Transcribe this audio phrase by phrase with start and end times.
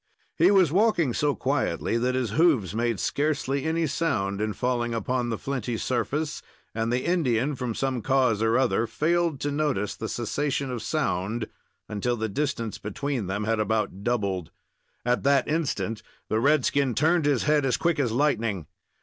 [0.35, 5.29] He was walking so quietly that his hoofs made scarcely any sound in falling upon
[5.29, 6.41] the flinty surface,
[6.73, 11.47] and the Indian, from some cause or other, failed to notice the cessation of sound
[11.87, 14.49] until the distance between them had about doubled.
[15.05, 18.65] At that instant, the redskin turned his head as quick as lightning.